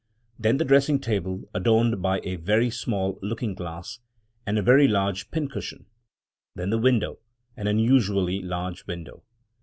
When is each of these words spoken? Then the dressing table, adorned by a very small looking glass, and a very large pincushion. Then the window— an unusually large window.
Then 0.39 0.57
the 0.57 0.65
dressing 0.65 0.97
table, 0.99 1.43
adorned 1.53 2.01
by 2.01 2.21
a 2.23 2.37
very 2.37 2.71
small 2.71 3.19
looking 3.21 3.53
glass, 3.53 3.99
and 4.47 4.57
a 4.57 4.63
very 4.63 4.87
large 4.87 5.29
pincushion. 5.29 5.85
Then 6.55 6.71
the 6.71 6.79
window— 6.79 7.19
an 7.55 7.67
unusually 7.67 8.41
large 8.41 8.87
window. 8.87 9.21